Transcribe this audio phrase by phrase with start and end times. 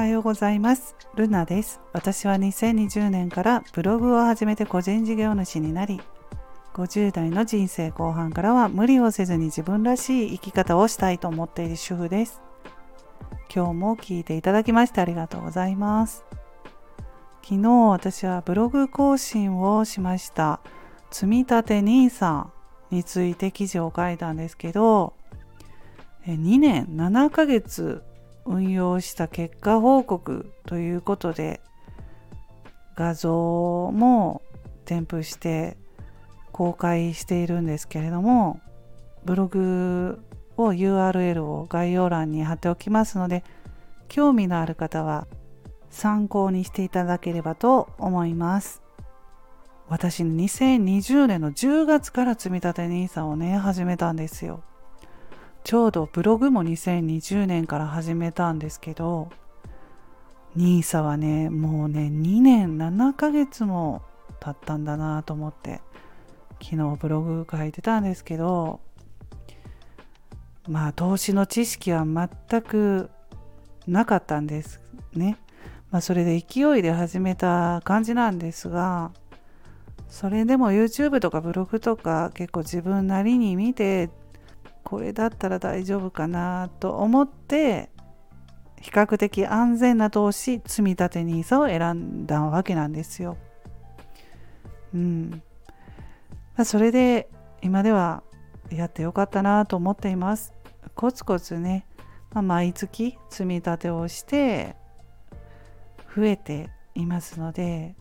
[0.00, 0.96] はようございます。
[1.14, 1.78] ルナです。
[1.92, 6.00] 私は2020年からブログを始めて個人事業主になり
[6.72, 12.40] 50代の人生後半からは無理をせずに自分らしい生き方をしたいと思っている主婦です。
[13.54, 16.24] 今日も聞いていただきましてありがとうございます。
[17.42, 20.60] 昨日私はブログ更新をしました。
[21.10, 22.46] 積み立て NISA
[22.90, 25.12] について記事を書いたんですけど
[26.26, 28.02] 2年7ヶ月
[28.44, 31.60] 運用した結果報告ということで
[32.96, 34.42] 画像も
[34.84, 35.76] 添付して
[36.52, 38.60] 公開しているんですけれども
[39.24, 40.22] ブログ
[40.56, 43.44] を URL を概要欄に貼っておきますので
[44.08, 45.26] 興味のある方は
[45.90, 48.82] 参考にしていただければと思います。
[49.88, 54.62] 私2020年の10月から積立 NISA をね始めたんですよ。
[55.64, 59.30] ちょうどブログも2020年から始めたんですけど
[60.56, 64.02] NISA はねもうね2年7ヶ月も
[64.40, 65.80] 経ったんだなと思って
[66.62, 68.80] 昨日ブログ書いてたんですけど
[70.68, 73.10] まあ投資の知識は全く
[73.86, 74.80] なかったんです
[75.14, 75.38] ね。
[75.90, 79.10] まあ、それで勢いで始めた感じなんですが
[80.08, 84.08] それでも YouTube とかブログとか結構自分なりに見て
[84.90, 87.90] これだったら大丈夫かなと思って
[88.80, 93.36] 比較的安全な投資積立 NISA を選んだわけなんですよ。
[94.92, 95.42] うん。
[96.56, 97.28] まあ、それで
[97.62, 98.24] 今では
[98.68, 100.54] やってよかったなと思っています。
[100.96, 101.86] コツコツね、
[102.32, 104.74] まあ、毎月積み立てをして
[106.16, 107.94] 増えていますので、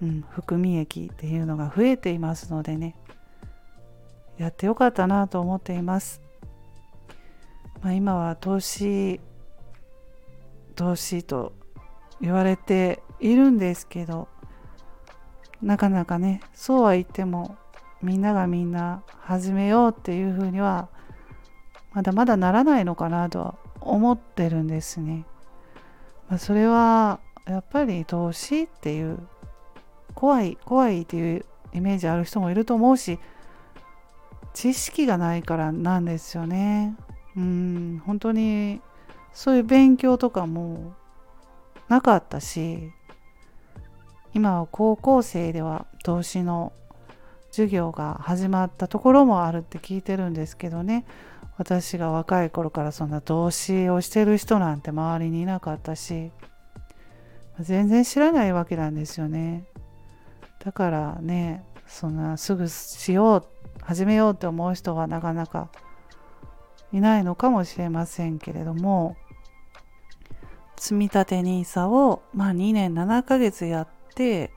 [0.00, 2.94] うん、含み益っていうのが増えていますのでね
[4.38, 6.20] やってよかったなと思っています。
[7.82, 9.20] まあ、今は投資
[10.74, 11.52] 投資と
[12.20, 14.28] 言われているんですけど
[15.62, 17.56] なかなかねそうは言っても
[18.02, 20.88] みんながみんな始めようっていうふうには
[21.92, 25.26] まだまだならないのかなとは思ってるんですね。
[26.28, 29.18] まあ、それはやっぱり投資っていう
[30.14, 33.18] 怖い怖いっていうイメージある人もいると思うし
[34.54, 36.96] 知識がないからなんですよね。
[37.36, 38.80] うん本当に
[39.32, 40.94] そういう勉強とかも
[41.88, 42.92] なかったし
[44.32, 46.72] 今は高校生では投資の
[47.50, 51.04] 授業が始まったところもあるって聞いてるんですけどね
[51.56, 56.30] 私が若い頃からそんな投資をしてる人なんて周りにいなかったし
[57.60, 59.64] 全然知らないわけなんですよね
[60.64, 63.53] だからねそんなすぐしよう
[63.84, 65.68] 始めようって思う人はなかなか
[66.92, 69.16] いないのかもしれませんけれども
[70.76, 74.50] 積立 NISA を、まあ、2年7ヶ月やって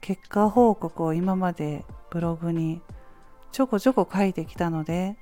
[0.00, 2.82] 結果報告を今までブログに
[3.52, 5.16] ちょこちょこ書いてきたので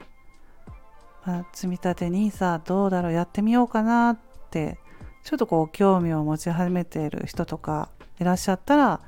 [1.24, 4.18] まあ、積み立て NISA どうだろうやってみようかなっ
[4.50, 4.78] て
[5.22, 7.88] ちょっとこう興味を持ち始めている人とか
[8.20, 9.00] いらっしゃったら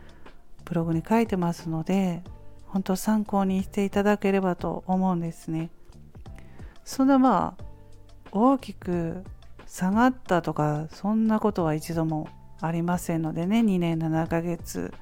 [0.65, 2.23] ブログに書いてますので
[2.75, 5.71] 本当参考にしていただければと思うんですね。
[6.83, 7.65] そんなまあ
[8.33, 9.23] 大きく
[9.65, 12.29] 下がったとかそんなことは一度も
[12.61, 13.61] ありませんのでね。
[13.61, 14.93] 2年7ヶ月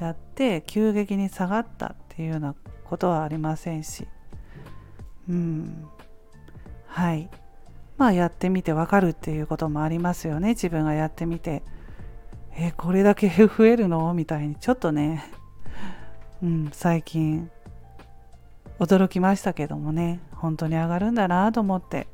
[0.00, 4.08] やって急激に下がったっていうようなことはありませんし。
[5.28, 5.86] うん。
[6.88, 7.30] はい。
[7.96, 10.48] まあやってみてわかるっていうこともありますよね。
[10.48, 11.62] 自分がやってみて
[12.56, 14.12] えこれだけ増えるの？
[14.14, 15.24] みたいにちょっとね。
[16.44, 17.50] うん最近
[18.78, 22.06] 驚きましたけどもね本当に上がるんだなと思って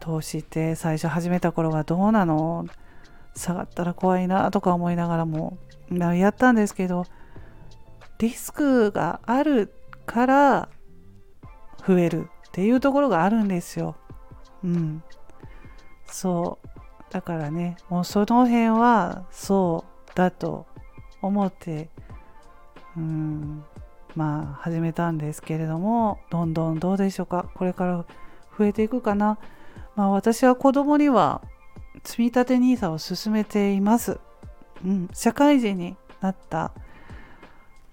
[0.00, 2.66] 投資って最初始めた頃はどうなの？
[3.36, 5.58] 下がったら怖いなとか思いながらも
[5.90, 7.04] やったんですけど
[8.18, 9.72] リスクがある
[10.06, 10.68] から
[11.86, 13.96] 増えるっていうところがあるんですよ。
[14.62, 15.02] うん。
[16.06, 16.68] そう。
[17.10, 20.66] だからね、もうその辺はそうだと
[21.20, 21.90] 思って、
[22.96, 23.64] うん、
[24.14, 27.48] まあ始めたんですけれども、どんどんどうでしょうか？
[27.54, 28.04] これから
[28.58, 29.38] 増えていくかな？
[29.96, 31.42] まあ私は子供には
[32.04, 34.18] 積み立て NISA を進めています。
[34.84, 36.72] うん、社会人になった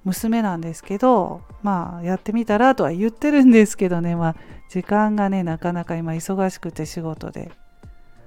[0.04, 4.36] 娘なんですけどまあやってみたらとは言ってるんですけどねまあ
[4.68, 7.52] 時間がねなかなか今忙しくて仕事で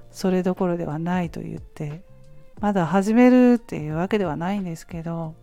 [0.09, 2.01] それどころではないと言って
[2.61, 5.35] まだ始めるっていうわけではないんですけど、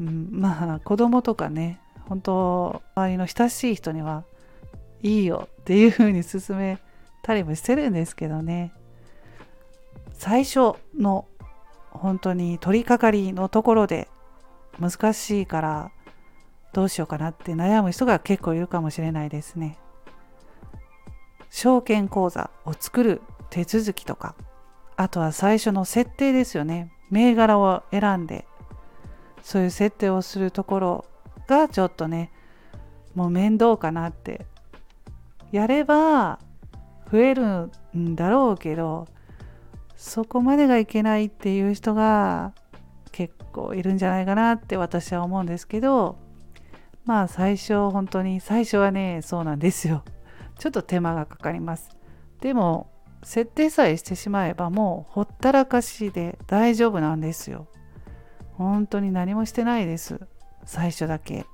[0.00, 4.24] うん、まあ子供とかね本当周りの親しい人には
[5.02, 6.78] いいよっていうふうに勧め
[7.22, 8.72] たりもしてるんですけどね
[10.14, 11.26] 最初の
[11.90, 14.08] 本当に取り掛かりのところで
[14.80, 15.90] 難しいから
[16.72, 19.78] どうしようかなって悩む人が結構いるかもしれないですね。
[21.50, 24.34] 証券口座を作る手続きとか
[24.96, 28.46] あとは最初の設定ですよね銘柄を選んで
[29.48, 31.04] そういう設定をするところ
[31.46, 32.30] がちょっとね
[33.14, 34.44] もう面倒かなって。
[35.52, 36.38] やれば
[37.10, 39.08] 増えるんだろうけど
[39.96, 42.52] そこまでがいけないっていう人が
[43.10, 46.18] 結構いるんじゃないかなって私は思うんですけど
[47.06, 50.04] まあ最初本当に最初はねそうなんですよ。
[50.58, 51.96] ちょっと手間がかかります。
[52.42, 52.90] でも
[53.22, 57.66] 設定さえしてしまえばもうほったらかしで大丈夫なんですよ。
[58.58, 60.20] 本当に何もしてないです。
[60.64, 61.46] 最初だけ。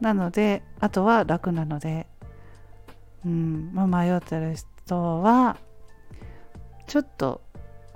[0.00, 2.06] なのであとは楽なので。
[3.24, 3.70] うん。
[3.74, 5.56] まあ、迷ってる人は
[6.86, 7.42] ちょっと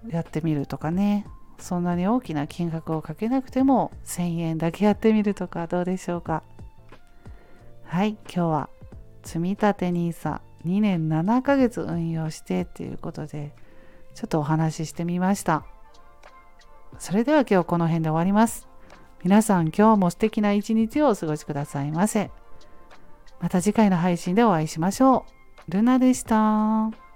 [0.08, 1.26] やってみるとかね。
[1.58, 6.42] そんなに大きな金額をかけなくても1000円だけやってみるとかどうでしょうか。
[7.84, 8.16] はい。
[8.24, 8.70] 今日は
[9.22, 13.52] 積立 NISA 2年7ヶ月運用してっていうことで
[14.14, 15.64] ちょっとお話ししてみました。
[16.98, 18.68] それでは今日この辺で終わります。
[19.22, 22.30] 皆さん今日も素敵な一日をお過ごしくださいませ。
[23.40, 25.24] また次回の配信でお会いしましょ
[25.68, 25.70] う。
[25.70, 27.09] ルナでした。